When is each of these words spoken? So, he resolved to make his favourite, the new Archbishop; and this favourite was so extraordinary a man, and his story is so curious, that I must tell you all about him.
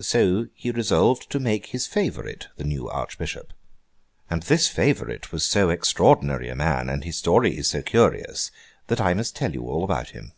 So, 0.00 0.48
he 0.52 0.72
resolved 0.72 1.30
to 1.30 1.38
make 1.38 1.66
his 1.66 1.86
favourite, 1.86 2.48
the 2.56 2.64
new 2.64 2.88
Archbishop; 2.88 3.52
and 4.28 4.42
this 4.42 4.66
favourite 4.66 5.30
was 5.30 5.44
so 5.44 5.70
extraordinary 5.70 6.48
a 6.48 6.56
man, 6.56 6.90
and 6.90 7.04
his 7.04 7.18
story 7.18 7.56
is 7.56 7.68
so 7.68 7.80
curious, 7.80 8.50
that 8.88 9.00
I 9.00 9.14
must 9.14 9.36
tell 9.36 9.52
you 9.52 9.68
all 9.68 9.84
about 9.84 10.08
him. 10.10 10.32